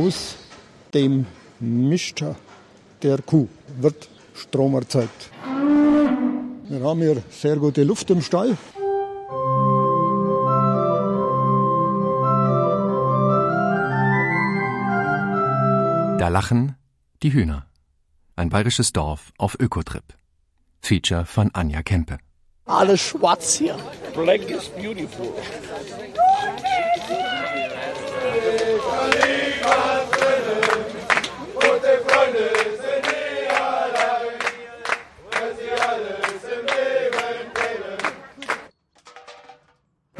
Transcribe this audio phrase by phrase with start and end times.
[0.00, 0.36] Aus
[0.94, 1.26] dem
[1.58, 2.24] Mist
[3.02, 3.48] der Kuh
[3.80, 5.30] wird Strom erzeugt.
[6.68, 8.56] Wir haben hier sehr gute Luft im Stall.
[16.18, 16.76] Da lachen
[17.22, 17.66] die Hühner.
[18.36, 20.14] Ein bayerisches Dorf auf Ökotrip.
[20.80, 22.16] Feature von Anja Kempe.
[22.64, 23.76] Alles schwarz hier.
[24.14, 25.34] Black is beautiful.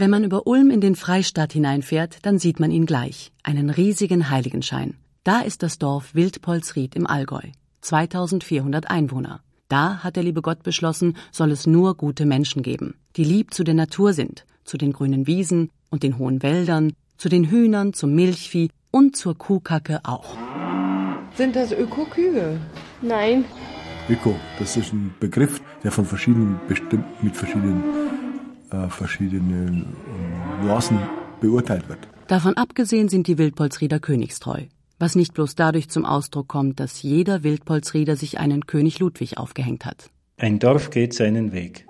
[0.01, 4.31] Wenn man über Ulm in den Freistaat hineinfährt, dann sieht man ihn gleich, einen riesigen
[4.31, 4.95] Heiligenschein.
[5.25, 7.43] Da ist das Dorf Wildpolsried im Allgäu,
[7.83, 9.43] 2400 Einwohner.
[9.69, 13.63] Da hat der liebe Gott beschlossen, soll es nur gute Menschen geben, die lieb zu
[13.63, 18.15] der Natur sind, zu den grünen Wiesen und den hohen Wäldern, zu den Hühnern, zum
[18.15, 20.37] Milchvieh und zur Kuhkacke auch.
[21.35, 22.59] Sind das Ökokühe?
[23.03, 23.45] Nein.
[24.09, 27.83] Öko, das ist ein Begriff, der von verschiedenen bestimmt mit verschiedenen
[28.71, 29.95] äh, verschiedenen
[30.63, 30.99] äh, Nuancen
[31.41, 31.99] beurteilt wird.
[32.27, 34.63] Davon abgesehen sind die Wildpolsrieder königstreu.
[34.99, 39.85] Was nicht bloß dadurch zum Ausdruck kommt, dass jeder Wildpolsrieder sich einen König Ludwig aufgehängt
[39.85, 40.11] hat.
[40.39, 41.87] Ein Dorf geht seinen Weg.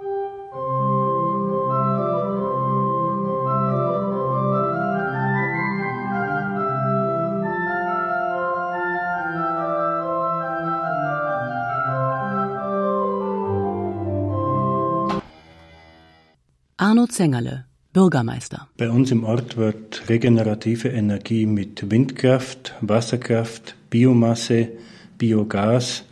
[17.00, 18.68] Arno Zengerle, Bürgermeister.
[18.76, 24.68] Bei uns im Ort wird regenerative Energie mit Windkraft, Wasserkraft, Biomasse,
[25.16, 26.04] Biogas,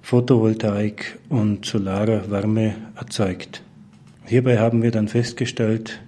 [0.00, 3.62] Photovoltaik und solarer Wärme erzeugt.
[4.26, 5.98] Hierbei haben wir dann festgestellt,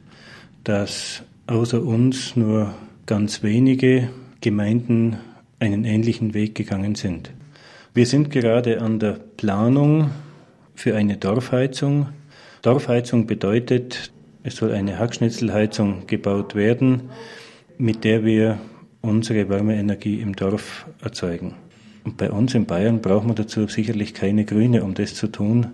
[0.63, 2.73] dass außer uns nur
[3.07, 5.17] ganz wenige Gemeinden
[5.59, 7.33] einen ähnlichen Weg gegangen sind.
[7.95, 10.13] Wir sind gerade an der Planung
[10.77, 12.07] für eine Dorfheizung
[12.63, 14.13] Dorfheizung bedeutet,
[14.43, 17.11] es soll eine Hackschnitzelheizung gebaut werden,
[17.79, 18.59] mit der wir
[19.03, 21.55] unsere Wärmeenergie im Dorf erzeugen.
[22.05, 25.69] Und bei uns in Bayern braucht man dazu sicherlich keine Grüne, um das zu tun.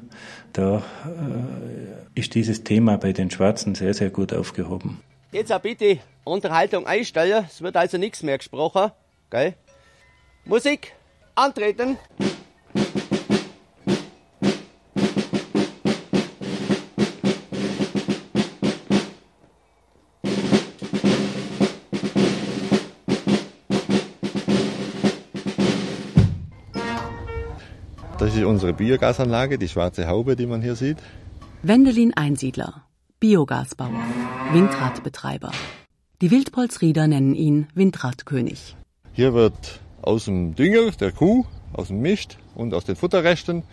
[0.53, 5.01] Da äh, ist dieses Thema bei den Schwarzen sehr, sehr gut aufgehoben.
[5.33, 7.45] Jetzt bitte Unterhaltung einstellen.
[7.49, 8.91] Es wird also nichts mehr gesprochen.
[9.31, 9.55] Gell?
[10.45, 10.93] Musik,
[11.35, 11.97] antreten.
[28.19, 30.97] Das ist unsere Biogasanlage, die schwarze Haube, die man hier sieht.
[31.63, 32.87] Wendelin Einsiedler,
[33.21, 33.93] Biogasbauer,
[34.53, 35.53] Windradbetreiber.
[36.23, 38.75] Die Wildpolsrieder nennen ihn Windradkönig.
[39.13, 41.45] Hier wird aus dem Dünger der Kuh,
[41.75, 43.65] aus dem Mist und aus den Futterresten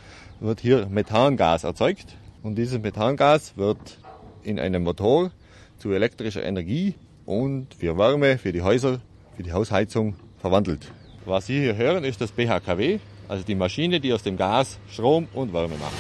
[0.42, 2.18] wird hier Methangas erzeugt.
[2.42, 3.98] Und dieses Methangas wird
[4.44, 5.31] in einem Motor
[5.78, 9.00] zu elektrischer Energie und für Wärme, für die Häuser,
[9.38, 10.92] für die Hausheizung verwandelt.
[11.24, 15.28] Was Sie hier hören, ist das BHKW, also die Maschine, die aus dem Gas Strom
[15.34, 15.94] und Wärme macht.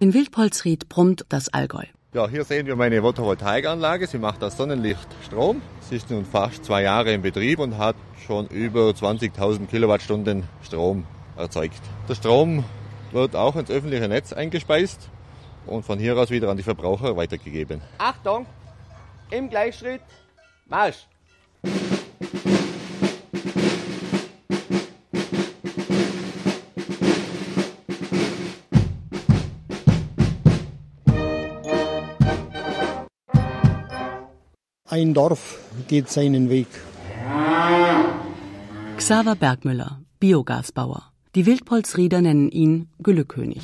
[0.00, 1.84] In Wildpolsried brummt das Allgäu.
[2.12, 4.06] Ja, hier sehen wir meine Photovoltaikanlage.
[4.06, 5.62] Sie macht aus Sonnenlicht Strom.
[5.80, 11.06] Sie ist nun fast zwei Jahre in Betrieb und hat schon über 20.000 Kilowattstunden Strom
[11.36, 11.80] erzeugt.
[12.08, 12.64] Der Strom
[13.12, 15.10] wird auch ins öffentliche Netz eingespeist
[15.66, 17.80] und von hier aus wieder an die Verbraucher weitergegeben.
[17.98, 18.46] Achtung,
[19.30, 20.02] im Gleichschritt,
[20.66, 21.06] Marsch!
[34.94, 35.58] Ein Dorf
[35.88, 36.68] geht seinen Weg.
[38.96, 41.10] Xaver Bergmüller, Biogasbauer.
[41.34, 43.62] Die Wildpolsrieder nennen ihn Güllekönig.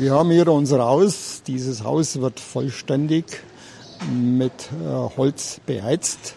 [0.00, 1.42] Wir haben hier unser Haus.
[1.44, 3.24] Dieses Haus wird vollständig
[4.08, 6.36] mit äh, Holz beheizt.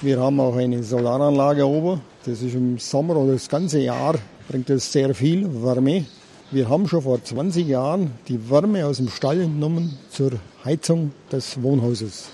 [0.00, 2.00] Wir haben auch eine Solaranlage oben.
[2.24, 4.14] Das ist im Sommer oder das ganze Jahr
[4.48, 6.06] bringt es sehr viel Wärme.
[6.50, 10.30] Wir haben schon vor 20 Jahren die Wärme aus dem Stall entnommen zur
[10.64, 12.30] Heizung des Wohnhauses.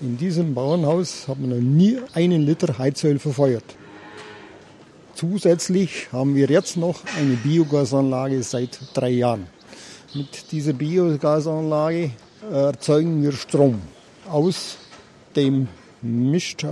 [0.00, 3.76] In diesem Bauernhaus hat man noch nie einen Liter Heizöl verfeuert.
[5.14, 9.46] Zusätzlich haben wir jetzt noch eine Biogasanlage seit drei Jahren.
[10.14, 12.10] Mit dieser Biogasanlage
[12.50, 13.80] erzeugen wir Strom
[14.28, 14.76] aus
[15.34, 15.68] dem
[16.02, 16.66] Mist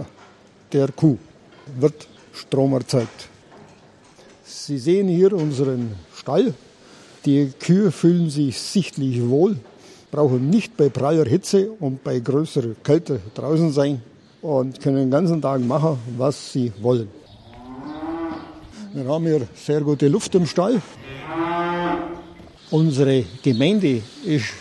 [0.70, 1.16] der Kuh.
[1.78, 3.28] Wird Strom erzeugt.
[4.44, 6.52] Sie sehen hier unseren Stall.
[7.25, 9.56] Die Kühe fühlen sich sichtlich wohl,
[10.10, 14.02] brauchen nicht bei praller Hitze und bei größerer Kälte draußen sein
[14.43, 17.08] und können den ganzen Tag machen, was sie wollen.
[18.93, 20.82] Wir haben hier sehr gute Luft im Stall.
[22.70, 24.52] Unsere Gemeinde ist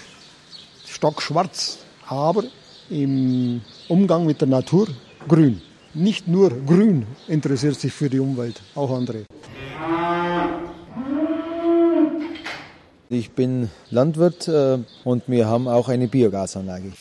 [0.88, 1.77] stockschwarz,
[2.07, 2.44] aber
[2.89, 4.88] im Umgang mit der Natur
[5.27, 5.61] grün.
[5.94, 9.25] Nicht nur grün interessiert sich für die Umwelt, auch andere.
[13.09, 16.91] Ich bin Landwirt äh, und wir haben auch eine Biogasanlage.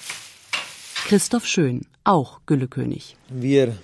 [1.07, 3.17] Christoph Schön, auch Güllekönig.
[3.31, 3.75] Wir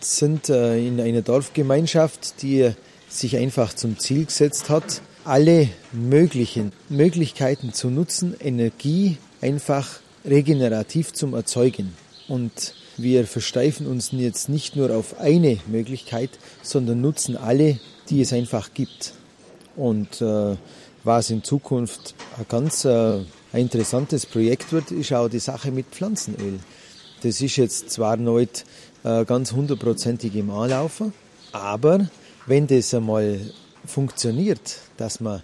[0.00, 2.72] sind äh, in einer Dorfgemeinschaft, die
[3.08, 11.34] sich einfach zum Ziel gesetzt hat, alle möglichen Möglichkeiten zu nutzen, Energie einfach regenerativ zum
[11.34, 11.94] Erzeugen.
[12.28, 16.30] Und wir versteifen uns jetzt nicht nur auf eine Möglichkeit,
[16.62, 17.78] sondern nutzen alle,
[18.08, 19.14] die es einfach gibt.
[19.76, 20.56] Und äh,
[21.02, 23.20] was in Zukunft ein ganz äh,
[23.52, 26.60] interessantes Projekt wird, ist auch die Sache mit Pflanzenöl.
[27.22, 28.64] Das ist jetzt zwar nicht
[29.02, 31.12] äh, ganz hundertprozentig im Anlaufen,
[31.52, 32.08] aber
[32.46, 33.40] wenn das einmal
[33.86, 35.42] funktioniert, dass man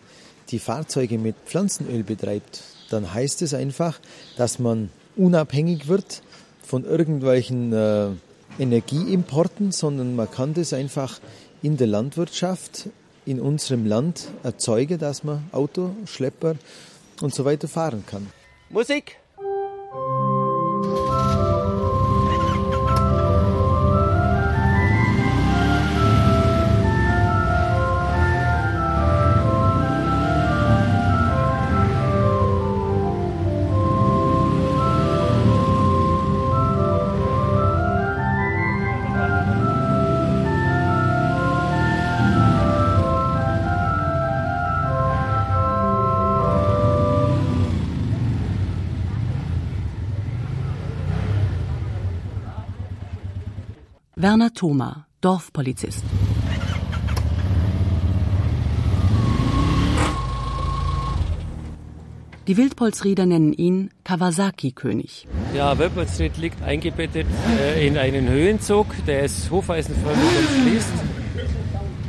[0.50, 4.00] die Fahrzeuge mit Pflanzenöl betreibt, dann heißt es einfach,
[4.36, 6.22] dass man unabhängig wird
[6.62, 8.08] von irgendwelchen äh,
[8.58, 11.20] Energieimporten, sondern man kann das einfach
[11.62, 12.88] in der Landwirtschaft
[13.26, 16.56] in unserem Land erzeugen, dass man Auto, Schlepper
[17.20, 18.26] und so weiter fahren kann.
[18.70, 19.16] Musik!
[54.22, 56.04] Werner Thoma, Dorfpolizist.
[62.46, 65.26] Die Wildpolsrieder nennen ihn Kawasaki-König.
[65.56, 67.28] Ja, Wildpolsried liegt eingebettet
[67.58, 70.92] äh, in einen Höhenzug, der ist hufeisenförmig umschließt.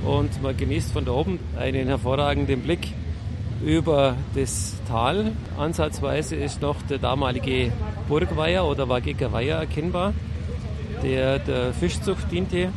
[0.05, 2.89] Und man genießt von da oben einen hervorragenden Blick
[3.63, 5.31] über das Tal.
[5.57, 7.71] Ansatzweise ist noch der damalige
[8.09, 10.13] Burgweiher oder Wageger Weiher erkennbar
[11.03, 12.69] der der Fischzucht diente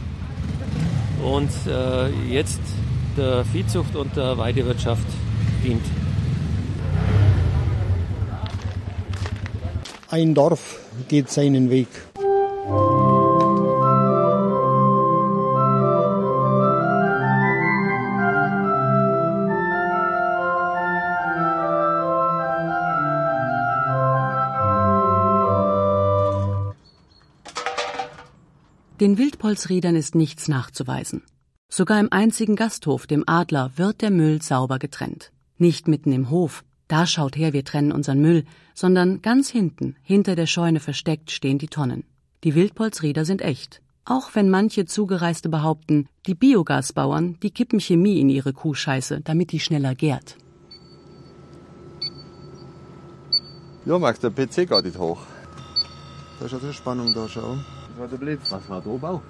[1.22, 2.60] und äh, jetzt
[3.16, 5.06] der Viehzucht und der Weidewirtschaft
[5.64, 5.84] dient.
[10.10, 11.88] Ein Dorf geht seinen Weg.
[29.04, 31.24] Den Wildpolsriedern ist nichts nachzuweisen.
[31.68, 35.30] Sogar im einzigen Gasthof, dem Adler, wird der Müll sauber getrennt.
[35.58, 40.36] Nicht mitten im Hof, da schaut her, wir trennen unseren Müll, sondern ganz hinten, hinter
[40.36, 42.04] der Scheune versteckt, stehen die Tonnen.
[42.44, 43.82] Die Wildpolsrieder sind echt.
[44.06, 49.60] Auch wenn manche Zugereiste behaupten, die Biogasbauern, die kippen Chemie in ihre Kuhscheiße, damit die
[49.60, 50.38] schneller gärt.
[53.84, 55.20] Ja, Max, der PC geht nicht hoch.
[56.40, 57.58] Da ist also Spannung da, schau.
[57.94, 58.50] Das war der Blitz.
[58.50, 59.22] Was war da oben auch?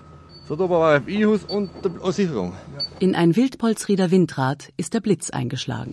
[0.48, 2.54] So, da war ein I-Hus und die Sicherung.
[2.98, 5.92] In ein Wildpolsrieder Windrad ist der Blitz eingeschlagen.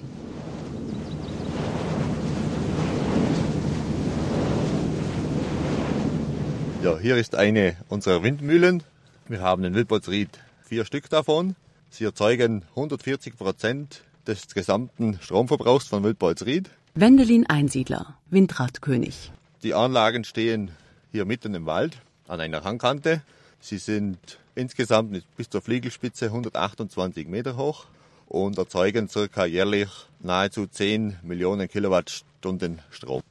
[6.82, 8.84] Ja, hier ist eine unserer Windmühlen.
[9.28, 10.30] Wir haben in Wildpolsried
[10.64, 11.58] vier Stück davon.
[11.90, 16.70] Sie erzeugen 140 Prozent des gesamten Stromverbrauchs von Wildpolsried.
[16.96, 19.34] Wendelin Einsiedler, Windradkönig.
[19.62, 20.72] Die Anlagen stehen
[21.12, 22.02] hier mitten im Wald
[22.32, 23.22] an einer Hangkante.
[23.60, 27.86] Sie sind insgesamt bis zur Fliegelspitze 128 Meter hoch
[28.28, 29.90] und erzeugen circa jährlich
[30.22, 33.22] nahezu 10 Millionen Kilowattstunden Strom.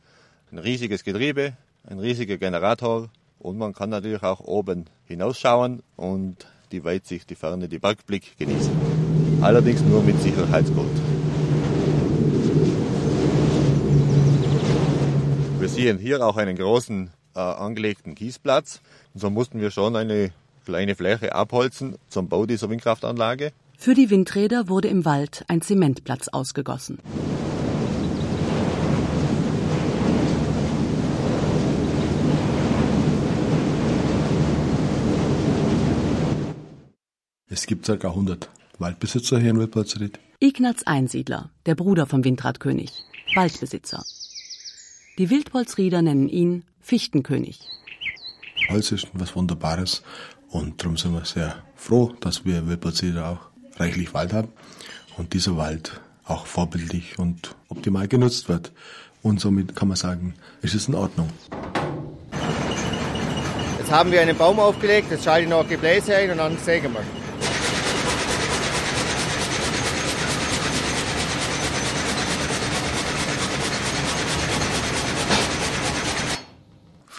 [0.52, 1.54] Ein riesiges Getriebe,
[1.88, 7.68] ein riesiger Generator und man kann natürlich auch oben hinausschauen und die Weitsicht, die Ferne,
[7.68, 8.72] die Bergblick genießen.
[9.40, 10.86] Allerdings nur mit Sicherheitsgurt.
[15.58, 18.80] Wir sehen hier auch einen großen äh, angelegten Kiesplatz.
[19.14, 20.32] Und so mussten wir schon eine
[20.64, 23.52] kleine Fläche abholzen zum Bau dieser Windkraftanlage.
[23.78, 26.98] Für die Windräder wurde im Wald ein Zementplatz ausgegossen.
[37.52, 37.92] Es gibt ca.
[37.92, 40.20] 100 Waldbesitzer hier in Wildpolsried.
[40.38, 42.92] Ignaz Einsiedler, der Bruder vom Windradkönig,
[43.34, 44.04] Waldbesitzer.
[45.18, 47.60] Die Wildpolsrieder nennen ihn Fichtenkönig.
[48.68, 50.02] Holz ist was Wunderbares
[50.48, 54.48] und darum sind wir sehr froh, dass wir Wildpolsrieder auch reichlich Wald haben
[55.16, 58.72] und dieser Wald auch vorbildlich und optimal genutzt wird.
[59.22, 61.28] Und somit kann man sagen, ist es in Ordnung.
[63.78, 66.92] Jetzt haben wir einen Baum aufgelegt, jetzt schalte ich noch Gebläse ein und dann sägen
[66.92, 67.19] wir.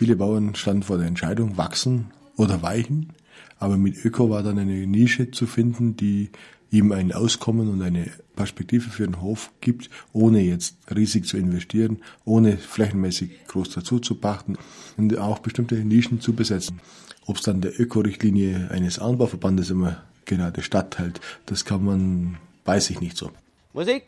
[0.01, 3.13] Viele Bauern standen vor der Entscheidung, wachsen oder weichen.
[3.59, 6.31] Aber mit Öko war dann eine Nische zu finden, die
[6.71, 11.99] ihm ein Auskommen und eine Perspektive für den Hof gibt, ohne jetzt riesig zu investieren,
[12.25, 14.57] ohne flächenmäßig groß dazu zu pachten
[14.97, 16.81] und auch bestimmte Nischen zu besetzen.
[17.27, 23.01] Ob es dann der Öko-Richtlinie eines Anbauverbandes immer gerade statthält, das kann man, weiß ich
[23.01, 23.29] nicht so.
[23.71, 24.05] Musik.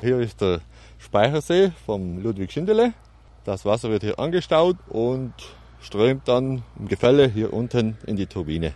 [0.00, 0.60] Hier ist der
[0.98, 2.92] Speichersee vom Ludwig Schindele.
[3.44, 5.32] Das Wasser wird hier angestaut und
[5.80, 8.74] strömt dann im Gefälle hier unten in die Turbine.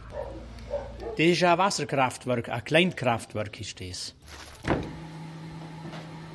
[1.17, 4.15] Das ist ein Wasserkraftwerk, ein Kleinkraftwerk ist das.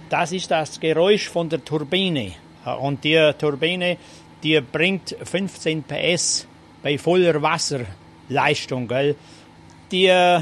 [0.10, 2.32] Das ist das Geräusch von der Turbine.
[2.79, 3.98] Und die Turbine,
[4.41, 6.48] die bringt 15 PS
[6.82, 8.88] bei voller Wasserleistung.
[8.88, 9.15] Gell?
[9.91, 10.39] Die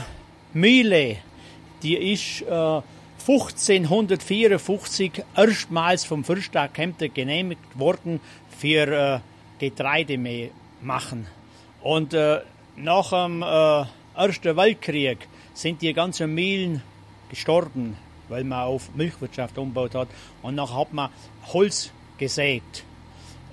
[0.54, 1.18] Mühle,
[1.82, 2.82] die ist äh,
[3.28, 8.20] 1554 erstmals vom Fürstag Kempten genehmigt worden
[8.56, 9.20] für äh,
[9.58, 10.20] Getreide
[10.82, 11.26] machen.
[11.82, 12.42] Und äh,
[12.76, 16.84] nach dem äh, Ersten Weltkrieg sind die ganzen Mühlen
[17.32, 17.98] gestorben,
[18.30, 20.08] weil man auf Milchwirtschaft umgebaut hat.
[20.44, 21.10] Und dann hat man
[21.52, 21.90] Holz
[22.20, 22.84] gesät.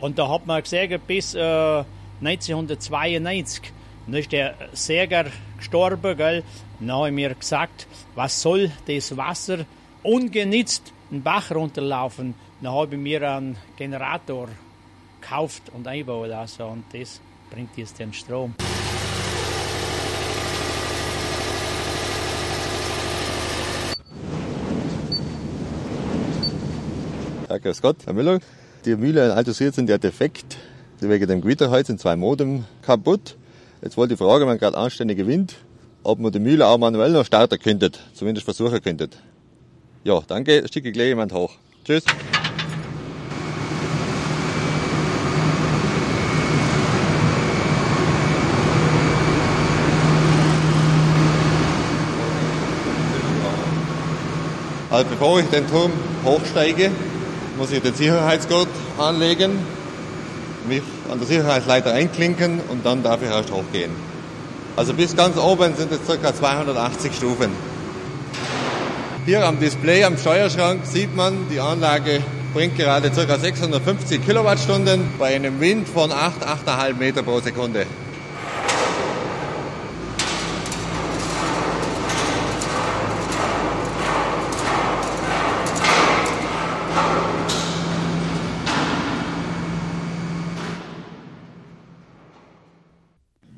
[0.02, 1.82] Und da hat man gesehen, bis äh,
[2.20, 3.72] 1992
[4.06, 6.42] dann ist der Säger gestorben, gell?
[6.80, 9.64] Dann habe ich mir gesagt, was soll das Wasser
[10.02, 12.34] ungenützt den Bach runterlaufen?
[12.60, 14.48] Dann habe ich mir einen Generator
[15.20, 18.54] gekauft und einbauen lassen und das bringt jetzt den Strom.
[27.48, 28.40] Ja, grüß Gott, Herr Müller.
[28.84, 30.56] Die Mühle in Altosiert sind ja defekt.
[31.00, 33.36] Wegen dem Gewitterholz sind zwei Modem kaputt.
[33.82, 35.56] Jetzt wollte ich fragen, wenn gerade anständiger Wind,
[36.04, 39.18] ob man die Mühle auch manuell noch starten könntet, zumindest versuchen könntet.
[40.04, 41.50] Ja, danke, schicke gleich jemand hoch.
[41.84, 42.04] Tschüss.
[54.90, 55.90] Also bevor ich den Turm
[56.24, 56.92] hochsteige,
[57.58, 59.58] muss ich den Sicherheitsgurt anlegen,
[60.68, 60.82] mich
[61.12, 63.90] an der Sicherheitsleiter einklinken und dann darf ich erst hochgehen.
[64.76, 66.34] Also bis ganz oben sind es ca.
[66.34, 67.50] 280 Stufen.
[69.26, 72.22] Hier am Display am Steuerschrank sieht man, die Anlage
[72.54, 73.38] bringt gerade ca.
[73.38, 77.86] 650 Kilowattstunden bei einem Wind von 8, 8,5 Meter pro Sekunde.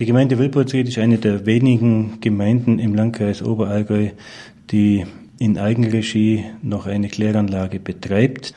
[0.05, 4.11] Die Gemeinde Wilpolsried ist eine der wenigen Gemeinden im Landkreis Oberallgäu,
[4.71, 5.07] die
[5.39, 8.53] in Eigenregie noch eine Kläranlage betreibt.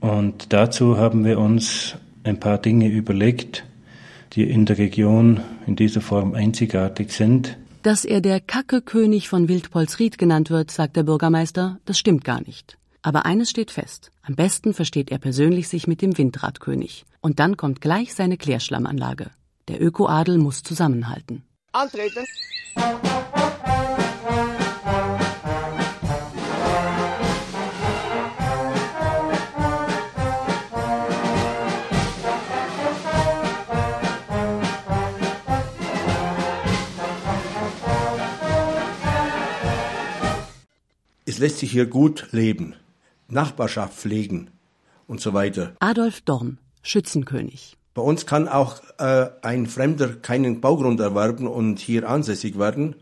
[0.00, 3.64] Und dazu haben wir uns ein paar Dinge überlegt,
[4.34, 7.56] die in der Region in dieser Form einzigartig sind.
[7.82, 12.76] Dass er der Kacke-König von Wildpolsried genannt wird, sagt der Bürgermeister, das stimmt gar nicht.
[13.00, 14.10] Aber eines steht fest.
[14.20, 17.06] Am besten versteht er persönlich sich mit dem Windradkönig.
[17.22, 19.30] Und dann kommt gleich seine Klärschlammanlage.
[19.68, 21.42] Der Ökoadel muss zusammenhalten.
[21.72, 22.24] Antreten.
[41.26, 42.76] Es lässt sich hier gut leben,
[43.28, 44.50] Nachbarschaft pflegen
[45.06, 45.74] und so weiter.
[45.80, 47.76] Adolf Dorn, Schützenkönig.
[47.94, 52.96] Bei uns kann auch äh, ein Fremder keinen Baugrund erwerben und hier ansässig werden.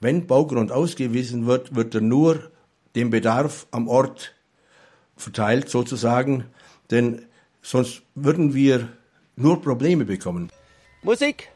[0.00, 2.50] Wenn Baugrund ausgewiesen wird, wird er nur
[2.94, 4.34] dem Bedarf am Ort
[5.16, 6.44] verteilt sozusagen,
[6.90, 7.26] denn
[7.66, 8.88] Sonst würden wir
[9.34, 10.52] nur Probleme bekommen.
[11.02, 11.48] Musik.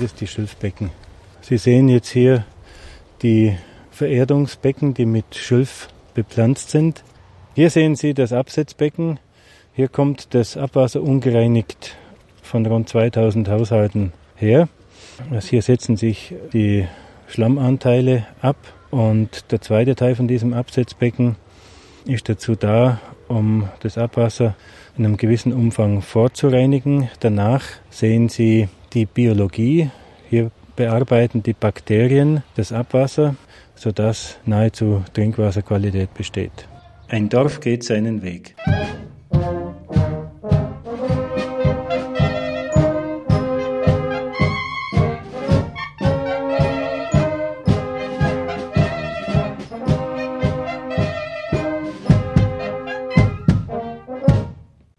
[0.00, 0.90] Sind es die Schilfbecken.
[1.42, 2.46] Sie sehen jetzt hier
[3.20, 3.54] die
[3.90, 7.04] Vererdungsbecken, die mit Schilf bepflanzt sind.
[7.54, 9.20] Hier sehen Sie das Absetzbecken.
[9.74, 11.96] Hier kommt das Abwasser ungereinigt
[12.42, 14.70] von rund 2000 Haushalten her.
[15.30, 16.86] Also hier setzen sich die
[17.28, 18.56] Schlammanteile ab
[18.90, 21.36] und der zweite Teil von diesem Absetzbecken
[22.06, 24.54] ist dazu da, um das Abwasser
[24.96, 27.10] in einem gewissen Umfang vorzureinigen.
[27.20, 29.90] Danach sehen Sie die Biologie.
[30.28, 33.36] Hier bearbeiten die Bakterien das Abwasser,
[33.74, 36.68] sodass nahezu Trinkwasserqualität besteht.
[37.08, 38.54] Ein Dorf geht seinen Weg.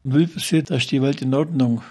[0.04, 1.82] Wilpersee, da ist die Welt in Ordnung.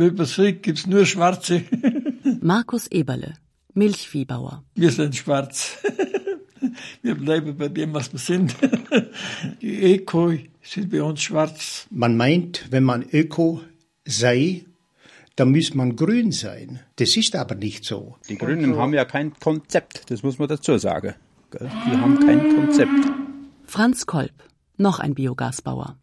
[0.00, 1.62] Wilpersee gibt's nur Schwarze.
[2.40, 3.34] Markus Eberle,
[3.74, 4.64] Milchviehbauer.
[4.74, 5.78] Wir sind schwarz.
[7.02, 8.54] Wir bleiben bei dem, was wir sind.
[9.62, 11.86] Die Öko sind bei uns schwarz.
[11.90, 13.62] Man meint, wenn man Öko
[14.04, 14.64] sei,
[15.36, 16.80] dann muss man grün sein.
[16.96, 18.16] Das ist aber nicht so.
[18.28, 21.14] Die Grünen haben ja kein Konzept, das muss man dazu sagen.
[21.52, 23.06] Die haben kein Konzept.
[23.64, 24.34] Franz Kolb,
[24.76, 25.96] noch ein Biogasbauer.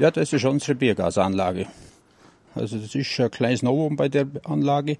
[0.00, 1.66] Ja, das ist unsere Biogasanlage.
[2.54, 4.98] Also das ist ein kleines Novum bei der Anlage,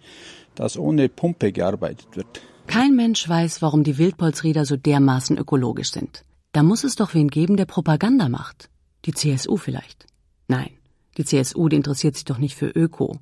[0.55, 2.41] dass ohne Pumpe gearbeitet wird.
[2.67, 6.25] Kein Mensch weiß, warum die Wildpolsrieder so dermaßen ökologisch sind.
[6.53, 8.69] Da muss es doch wen geben, der Propaganda macht.
[9.05, 10.07] Die CSU vielleicht.
[10.49, 10.71] Nein,
[11.17, 13.19] die CSU, die interessiert sich doch nicht für Öko.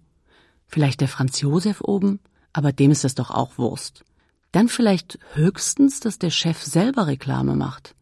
[0.66, 2.20] Vielleicht der Franz Josef oben,
[2.52, 4.04] aber dem ist das doch auch Wurst.
[4.52, 7.94] Dann vielleicht höchstens, dass der Chef selber Reklame macht.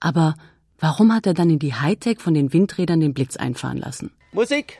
[0.00, 0.34] Aber
[0.82, 4.10] warum hat er dann in die Hightech von den Windrädern den Blitz einfahren lassen?
[4.32, 4.78] Musik.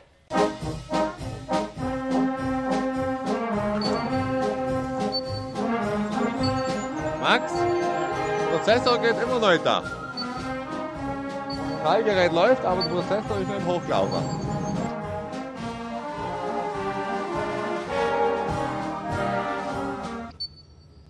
[7.21, 7.53] Max,
[8.51, 9.83] Prozessor geht immer noch da.
[11.85, 14.43] Teilgerät läuft, aber der Prozessor ist noch im Hochlaufen.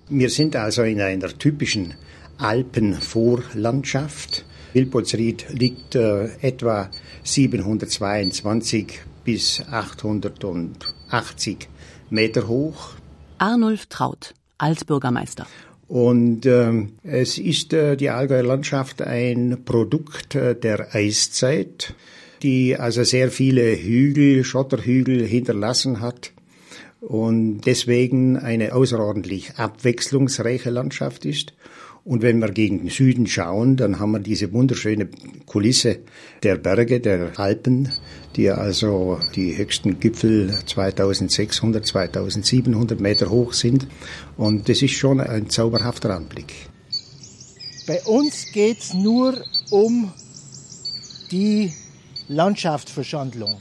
[0.08, 1.94] Wir sind also in einer typischen
[2.36, 4.44] Alpenvorlandschaft.
[4.72, 6.90] Wilpolsried liegt äh, etwa
[7.22, 11.68] 722 bis 880
[12.10, 12.94] Meter hoch.
[13.38, 15.46] Arnulf Traut, Altbürgermeister.
[15.88, 21.94] Und äh, es ist äh, die Allgäuer Landschaft ein Produkt äh, der Eiszeit,
[22.42, 26.32] die also sehr viele Hügel, Schotterhügel hinterlassen hat
[27.00, 31.52] und deswegen eine außerordentlich abwechslungsreiche Landschaft ist.
[32.04, 35.08] Und wenn wir gegen den Süden schauen, dann haben wir diese wunderschöne
[35.46, 36.00] Kulisse
[36.42, 37.90] der Berge, der Alpen,
[38.34, 43.86] die also die höchsten Gipfel 2600, 2700 Meter hoch sind.
[44.36, 46.52] Und das ist schon ein zauberhafter Anblick.
[47.86, 50.12] Bei uns geht's nur um
[51.30, 51.72] die
[52.28, 53.60] Landschaftsverschandlung.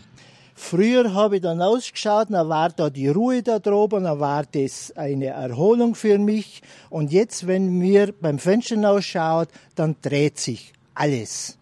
[0.63, 4.93] Früher habe ich dann ausgeschaut, dann war da die Ruhe da droben, dann war das
[4.95, 6.61] eine Erholung für mich.
[6.89, 11.57] Und jetzt, wenn mir beim Fenster ausschaut, dann dreht sich alles.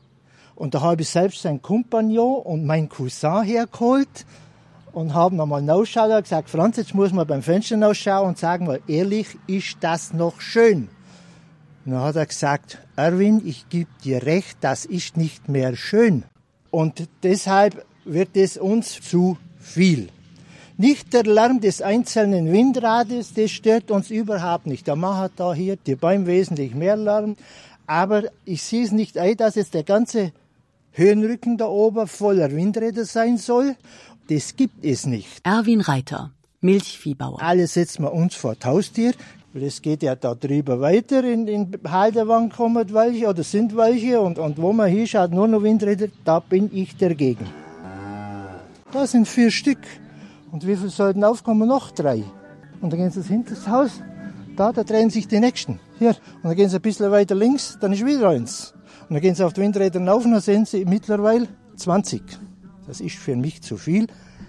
[0.53, 4.25] Und da habe ich selbst einen Kompagnon und meinen Cousin hergeholt
[4.91, 8.67] und haben nochmal nachgeschaut und gesagt, Franz, jetzt muss man beim Fenster ausschauen und sagen
[8.67, 10.89] mal ehrlich, ist das noch schön?
[11.85, 16.25] Und dann hat er gesagt, Erwin, ich gebe dir recht, das ist nicht mehr schön.
[16.69, 20.10] Und deshalb wird es uns zu viel.
[20.78, 24.88] Nicht der Lärm des einzelnen Windrades, das stört uns überhaupt nicht.
[24.88, 27.36] Da macht da hier die Bäume wesentlich mehr Lärm.
[27.86, 30.32] Aber ich sehe es nicht ein, dass jetzt der ganze
[30.93, 33.76] Höhenrücken da oben voller Windräder sein soll.
[34.30, 35.41] Das gibt es nicht.
[35.43, 37.41] Erwin Reiter, Milchviehbauer.
[37.41, 39.13] Alles setzen wir uns vor Haustier.
[39.54, 41.24] Das geht ja da drüber weiter.
[41.24, 44.22] In, in Halderwang kommen welche oder sind welche.
[44.22, 47.68] Und, und wo man hinschaut, nur noch Windräder, da bin ich dagegen.
[48.91, 49.80] Da sind vier Stück.
[50.52, 51.67] Und wie viel sollten aufkommen?
[51.67, 52.23] Noch drei.
[52.82, 54.02] Und dann gehen sie hinter das Haus.
[54.56, 55.80] Da, da drehen sich die nächsten.
[55.99, 56.10] Hier.
[56.10, 58.73] Und dann gehen sie ein bisschen weiter links, dann ist wieder eins.
[59.08, 62.21] Und dann gehen sie auf die Windräder rauf und dann sehen sie mittlerweile 20.
[62.88, 64.08] Das ist für mich zu viel,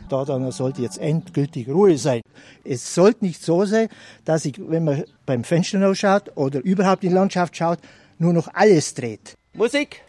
[0.09, 2.23] da dann sollte jetzt endgültig Ruhe sein.
[2.65, 3.89] Es sollte nicht so sein,
[4.25, 7.79] dass ich, wenn man beim Fenster ausschaut oder überhaupt in die Landschaft schaut,
[8.19, 9.35] nur noch alles dreht.
[9.53, 10.03] Musik.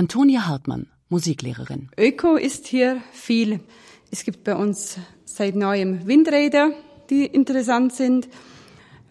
[0.00, 1.90] Antonia Hartmann, Musiklehrerin.
[1.98, 3.60] Öko ist hier viel.
[4.10, 6.70] Es gibt bei uns seit neuem Windräder,
[7.10, 8.26] die interessant sind.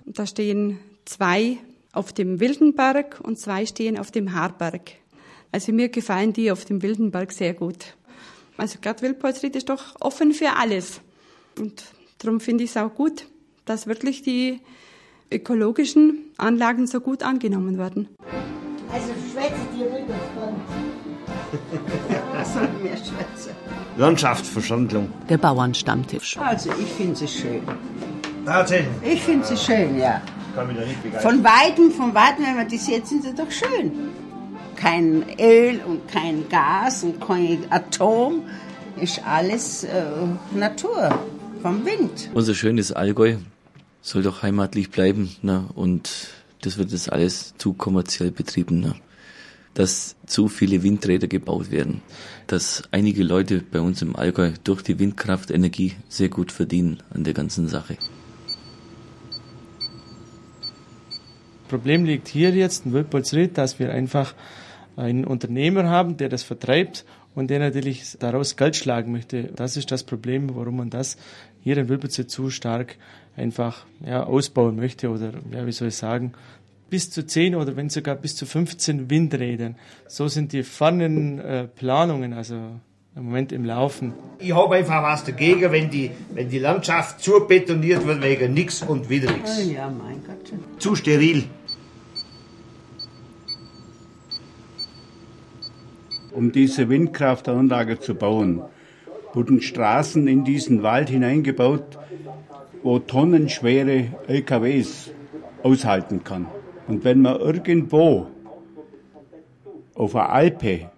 [0.07, 1.59] Da stehen zwei
[1.93, 4.93] auf dem Wildenberg und zwei stehen auf dem Haarberg.
[5.51, 7.95] Also mir gefallen die auf dem Wildenberg sehr gut.
[8.57, 11.01] Also Gerd Wildpolsried ist doch offen für alles.
[11.59, 11.83] Und
[12.17, 13.27] darum finde ich es auch gut,
[13.65, 14.59] dass wirklich die
[15.31, 18.07] ökologischen Anlagen so gut angenommen werden.
[18.91, 20.15] Also schwätze dir rüber,
[22.33, 23.51] Was soll mehr schwätzen?
[23.97, 25.11] Landschaftsverschandlung.
[25.27, 26.37] Der Bauernstammtisch.
[26.37, 27.61] Also ich finde sie schön.
[28.45, 28.89] Tatsächlich.
[29.03, 30.21] Ich finde sie schön, ja.
[30.55, 31.31] Kann mich da nicht begeistern.
[31.31, 33.91] Von Weitem, von Weitem, wenn man die sieht, sind sie doch schön.
[34.75, 38.43] Kein Öl und kein Gas und kein Atom.
[38.99, 40.03] Ist alles äh,
[40.53, 41.09] Natur,
[41.61, 42.29] vom Wind.
[42.33, 43.37] Unser schönes Allgäu
[44.01, 45.35] soll doch heimatlich bleiben.
[45.41, 45.65] Ne?
[45.75, 46.29] Und
[46.61, 48.79] das wird jetzt alles zu kommerziell betrieben.
[48.79, 48.95] Ne?
[49.73, 52.01] Dass zu viele Windräder gebaut werden.
[52.47, 57.33] Dass einige Leute bei uns im Allgäu durch die Windkraftenergie sehr gut verdienen an der
[57.33, 57.97] ganzen Sache.
[61.69, 64.33] Problem liegt hier jetzt in Wildpolsried, dass wir einfach
[64.97, 67.05] einen Unternehmer haben, der das vertreibt
[67.35, 69.43] und der natürlich daraus Geld schlagen möchte.
[69.55, 71.15] Das ist das Problem, warum man das
[71.61, 72.97] hier in Wildpolsried zu stark
[73.37, 76.33] einfach ja, ausbauen möchte oder ja, wie soll ich sagen,
[76.89, 79.75] bis zu 10 oder wenn sogar bis zu 15 Windrädern.
[80.07, 82.55] So sind die fernen äh, Planungen, also
[83.15, 84.13] im Moment im Laufen.
[84.39, 88.81] Ich habe einfach was dagegen, wenn die, wenn die Landschaft zu betoniert wird wegen nix
[88.83, 89.59] und wieder nix.
[89.59, 90.53] Oh ja, mein Gott.
[90.79, 91.43] Zu steril.
[96.31, 98.61] Um diese Windkraftanlage zu bauen,
[99.33, 101.97] wurden Straßen in diesen Wald hineingebaut,
[102.83, 105.11] wo tonnenschwere LKWs
[105.63, 106.47] aushalten kann.
[106.89, 108.25] Und wenn man irgendwo
[109.93, 110.89] auf einer Alpe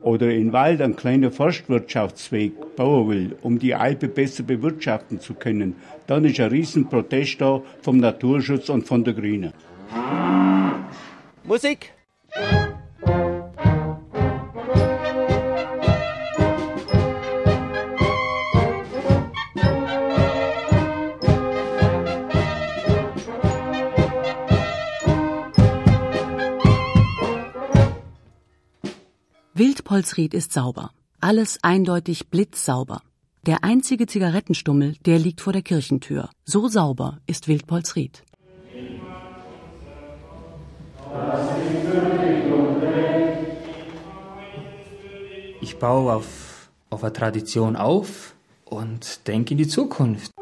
[0.00, 5.76] oder in Wald einen kleinen Forstwirtschaftsweg bauen will, um die Alpe besser bewirtschaften zu können,
[6.06, 9.52] dann ist ein Riesenprotest da vom Naturschutz und von der Grünen.
[11.44, 11.92] Musik.
[29.58, 30.92] Wildpolsried ist sauber.
[31.20, 33.02] Alles eindeutig blitzsauber.
[33.44, 36.30] Der einzige Zigarettenstummel, der liegt vor der Kirchentür.
[36.44, 38.22] So sauber ist Wildpolsried.
[45.60, 50.37] Ich baue auf, auf eine Tradition auf und denke in die Zukunft.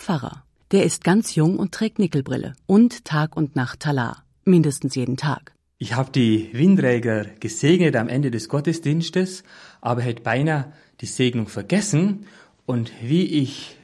[0.00, 0.42] Pfarrer.
[0.72, 4.24] Der ist ganz jung und trägt Nickelbrille und Tag und Nacht Talar.
[4.44, 5.52] Mindestens jeden Tag.
[5.76, 9.44] Ich habe die Windräger gesegnet am Ende des Gottesdienstes,
[9.80, 12.26] aber hätte beinahe die Segnung vergessen.
[12.64, 13.76] Und wie ich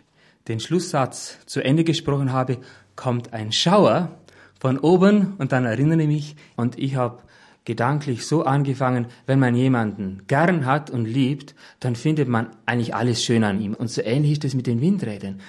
[0.48, 2.58] den Schlusssatz zu Ende gesprochen habe,
[2.94, 4.18] kommt ein Schauer
[4.58, 7.22] von oben und dann erinnere ich mich und ich habe
[7.66, 13.22] gedanklich so angefangen, wenn man jemanden gern hat und liebt, dann findet man eigentlich alles
[13.22, 13.74] schön an ihm.
[13.74, 15.40] Und so ähnlich ist es mit den Windrädern.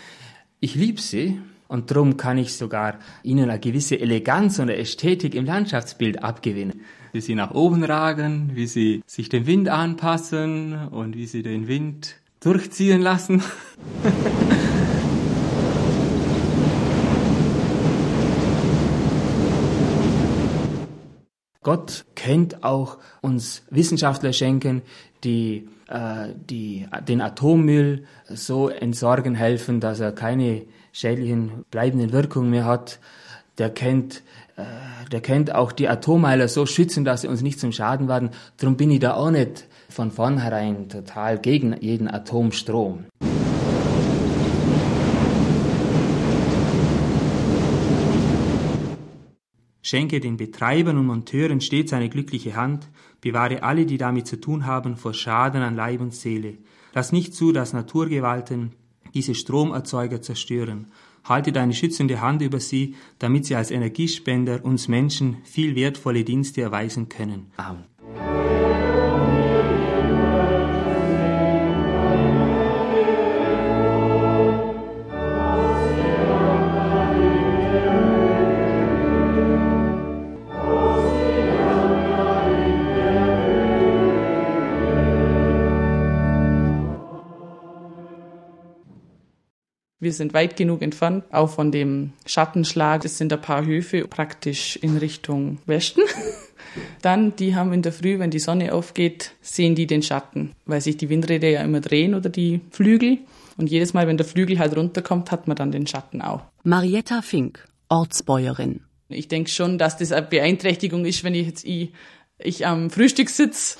[0.59, 5.45] Ich liebe sie und darum kann ich sogar ihnen eine gewisse Eleganz und Ästhetik im
[5.45, 6.81] Landschaftsbild abgewinnen.
[7.11, 11.67] Wie sie nach oben ragen, wie sie sich dem Wind anpassen und wie sie den
[11.67, 13.43] Wind durchziehen lassen.
[21.67, 24.83] Gott kennt auch uns Wissenschaftler schenken,
[25.25, 30.61] die, äh, die den Atommüll so entsorgen helfen, dass er keine
[30.93, 32.99] schädlichen bleibenden Wirkungen mehr hat.
[33.57, 34.23] Der kennt,
[34.55, 34.63] äh,
[35.11, 38.29] der kennt auch die Atommeiler so schützen, dass sie uns nicht zum Schaden werden.
[38.55, 43.07] Darum bin ich da auch nicht von vornherein total gegen jeden Atomstrom.
[49.87, 52.89] Schenke den Betreibern und Monteuren stets eine glückliche Hand,
[53.21, 56.57] bewahre alle, die damit zu tun haben, vor Schaden an Leib und Seele.
[56.93, 58.73] Lass nicht zu, dass Naturgewalten
[59.13, 60.87] diese Stromerzeuger zerstören.
[61.23, 66.61] Halte deine schützende Hand über sie, damit sie als Energiespender uns Menschen viel wertvolle Dienste
[66.63, 67.53] erweisen können.
[67.55, 67.85] Amen.
[90.07, 93.03] Wir sind weit genug entfernt, auch von dem Schattenschlag.
[93.03, 95.99] Es sind ein paar Höfe praktisch in Richtung Westen.
[97.01, 100.79] Dann, die haben in der Früh, wenn die Sonne aufgeht, sehen die den Schatten, weil
[100.79, 103.17] sich die Windräder ja immer drehen oder die Flügel.
[103.57, 106.43] Und jedes Mal, wenn der Flügel halt runterkommt, hat man dann den Schatten auch.
[106.63, 108.79] Marietta Fink, Ortsbäuerin.
[109.09, 111.91] Ich denke schon, dass das eine Beeinträchtigung ist, wenn ich jetzt ich,
[112.37, 113.77] ich am Frühstück sitze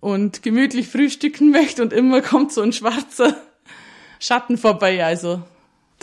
[0.00, 3.34] und gemütlich frühstücken möchte und immer kommt so ein schwarzer
[4.20, 5.02] Schatten vorbei.
[5.02, 5.42] Also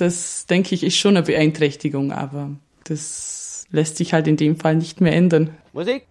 [0.02, 2.50] das denke ich ist schon eine Beeinträchtigung, aber
[2.86, 5.52] das lässt sich halt in dem Fall nicht mehr ändern.
[5.74, 6.08] Musik.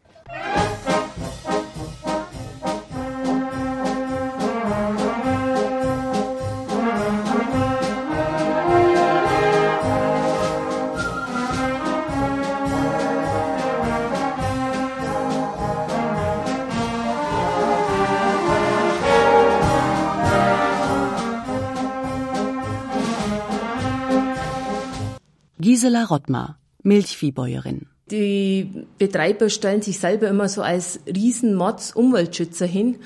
[25.60, 27.86] Gisela Rottmar, Milchviehbäuerin.
[28.10, 32.96] Die Betreiber stellen sich selber immer so als Riesenmods Umweltschützer hin.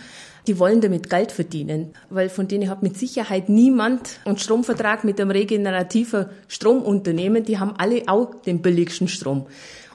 [0.46, 5.20] Die wollen damit Geld verdienen, weil von denen hat mit Sicherheit niemand einen Stromvertrag mit
[5.20, 7.44] einem regenerativen Stromunternehmen.
[7.44, 9.46] Die haben alle auch den billigsten Strom.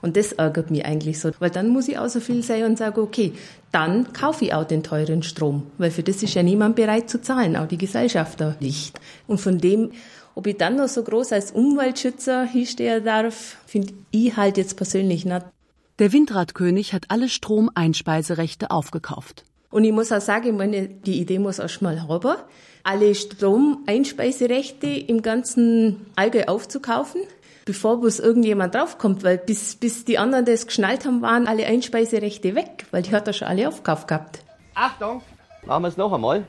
[0.01, 2.77] Und das ärgert mich eigentlich so, weil dann muss ich auch so viel sein und
[2.77, 3.33] sage, okay,
[3.71, 7.21] dann kaufe ich auch den teuren Strom, weil für das ist ja niemand bereit zu
[7.21, 8.99] zahlen, auch die Gesellschaft da nicht.
[9.27, 9.91] Und von dem
[10.39, 15.25] ob ich dann noch so groß als Umweltschützer hinstehen darf, finde ich halt jetzt persönlich
[15.25, 15.45] nicht.
[15.99, 19.43] Der Windradkönig hat alle Stromeinspeiserechte aufgekauft.
[19.69, 22.37] Und ich muss auch sagen, ich meine, die Idee muss erst mal haben,
[22.83, 27.19] alle Stromeinspeiserechte im ganzen Allgäu aufzukaufen,
[27.65, 32.55] bevor bloß irgendjemand draufkommt, weil bis, bis die anderen das geschnallt haben, waren alle Einspeiserechte
[32.55, 34.39] weg, weil die hat er schon alle aufgekauft gehabt.
[34.73, 35.21] Achtung,
[35.65, 36.45] machen wir es noch einmal.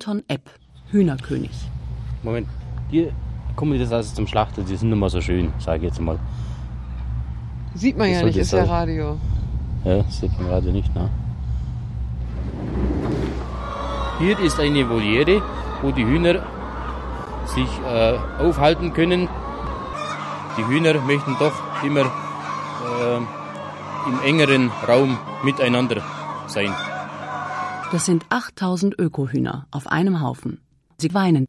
[0.00, 0.48] Anton Epp,
[0.92, 1.50] Hühnerkönig.
[2.22, 2.48] Moment,
[2.90, 3.12] hier
[3.54, 6.18] kommen das also zum Schlachten, die sind immer so schön, sage ich jetzt mal.
[7.74, 8.64] Sieht man Das ja nicht, ist ja.
[8.64, 9.18] Radio.
[9.84, 11.10] Ja, sieht man gerade nicht, ne?
[14.20, 15.42] Hier ist eine Voliere,
[15.82, 16.46] wo die Hühner
[17.44, 19.28] sich äh, aufhalten können.
[20.56, 21.52] Die Hühner möchten doch
[21.84, 23.16] immer äh,
[24.08, 26.00] im engeren Raum miteinander
[26.46, 26.72] sein.
[27.92, 30.60] Das sind 8000 Ökohühner auf einem Haufen.
[30.98, 31.46] Sie weinen.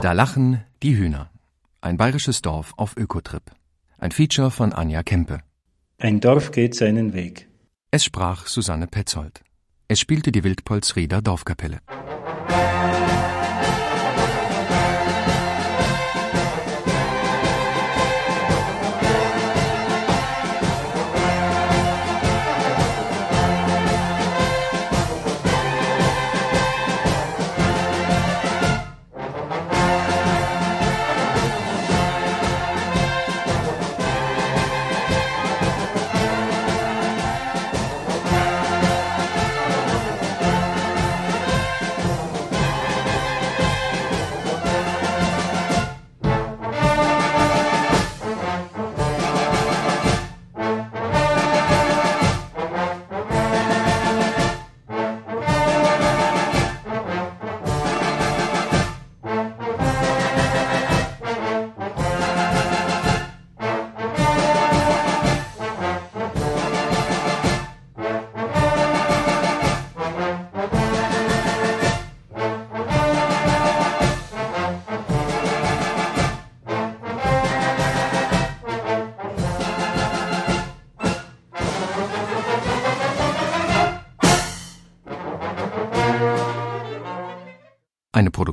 [0.00, 1.30] Da lachen die Hühner.
[1.80, 3.52] Ein bayerisches Dorf auf Ökotrip.
[3.98, 5.42] Ein Feature von Anja Kempe.
[6.04, 7.46] Ein Dorf geht seinen Weg.
[7.92, 9.40] Es sprach Susanne Petzold.
[9.86, 11.78] Es spielte die Wildpolsrieder Dorfkapelle.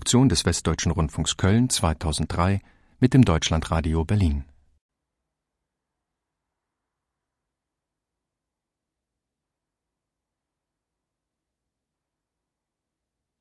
[0.09, 2.61] Produktion des Westdeutschen Rundfunks Köln 2003
[2.99, 4.43] mit dem Deutschlandradio Berlin.